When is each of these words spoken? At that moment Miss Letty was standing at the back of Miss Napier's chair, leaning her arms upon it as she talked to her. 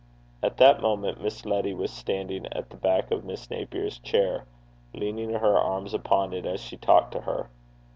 At 0.41 0.57
that 0.57 0.81
moment 0.81 1.21
Miss 1.21 1.45
Letty 1.45 1.75
was 1.75 1.91
standing 1.91 2.47
at 2.53 2.71
the 2.71 2.75
back 2.75 3.11
of 3.11 3.23
Miss 3.23 3.51
Napier's 3.51 3.99
chair, 3.99 4.45
leaning 4.95 5.29
her 5.29 5.55
arms 5.59 5.93
upon 5.93 6.33
it 6.33 6.47
as 6.47 6.59
she 6.59 6.75
talked 6.75 7.11
to 7.11 7.21
her. 7.21 7.51